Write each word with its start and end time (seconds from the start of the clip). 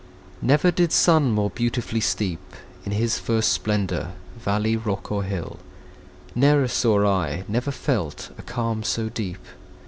Never 0.41 0.71
did 0.71 0.91
sun 0.91 1.29
more 1.29 1.51
beautifully 1.51 1.99
steep 1.99 2.41
In 2.85 2.91
his 2.91 3.19
first 3.19 3.53
splendour, 3.53 4.13
valley, 4.35 4.75
rock, 4.75 5.11
or 5.11 5.21
hill; 5.23 5.59
Ne'er 6.33 6.67
saw 6.67 7.05
I, 7.05 7.43
never 7.47 7.69
felt, 7.69 8.31
a 8.35 8.41
calm 8.41 8.81
so 8.81 9.09
deep! 9.09 9.45